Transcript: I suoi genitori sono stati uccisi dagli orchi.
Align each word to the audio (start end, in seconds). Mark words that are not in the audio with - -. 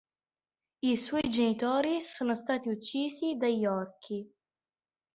I 0.81 0.95
suoi 0.97 1.29
genitori 1.29 2.01
sono 2.01 2.33
stati 2.35 2.69
uccisi 2.69 3.35
dagli 3.37 3.67
orchi. 3.67 4.27